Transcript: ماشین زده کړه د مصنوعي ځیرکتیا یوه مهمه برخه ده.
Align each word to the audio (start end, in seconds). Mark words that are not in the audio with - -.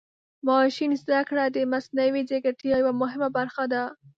ماشین 0.47 0.91
زده 1.03 1.21
کړه 1.29 1.43
د 1.49 1.57
مصنوعي 1.71 2.21
ځیرکتیا 2.29 2.75
یوه 2.81 2.93
مهمه 3.01 3.29
برخه 3.37 3.63
ده. 3.73 3.83